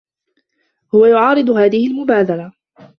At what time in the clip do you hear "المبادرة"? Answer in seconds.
1.87-2.53